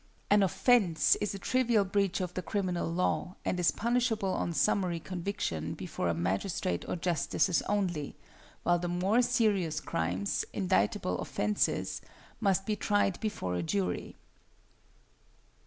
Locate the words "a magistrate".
6.09-6.83